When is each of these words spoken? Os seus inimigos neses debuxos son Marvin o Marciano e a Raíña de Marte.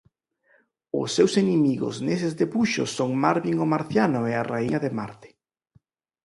Os 1.01 1.09
seus 1.15 1.33
inimigos 1.43 1.95
neses 2.07 2.33
debuxos 2.41 2.89
son 2.97 3.11
Marvin 3.23 3.55
o 3.65 3.67
Marciano 3.73 4.21
e 4.31 4.33
a 4.35 4.43
Raíña 4.51 4.79
de 4.85 4.91
Marte. 4.99 5.29